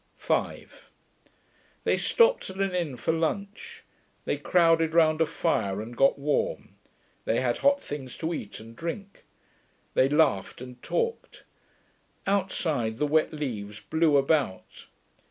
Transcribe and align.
5 0.17 0.89
They 1.83 1.95
stopped 1.95 2.49
at 2.49 2.55
an 2.55 2.73
inn 2.73 2.97
for 2.97 3.11
lunch. 3.13 3.83
They 4.25 4.35
crowded 4.37 4.95
round 4.95 5.21
a 5.21 5.27
fire 5.27 5.79
and 5.79 5.95
got 5.95 6.17
warm. 6.17 6.69
They 7.25 7.39
had 7.39 7.59
hot 7.59 7.83
things 7.83 8.17
to 8.17 8.33
eat 8.33 8.59
and 8.59 8.75
drink. 8.75 9.25
They 9.93 10.09
laughed 10.09 10.59
and 10.59 10.81
talked. 10.81 11.43
Outside 12.25 12.97
the 12.97 13.05
wet 13.05 13.31
leaves 13.31 13.79
blew 13.79 14.17
about. 14.17 14.87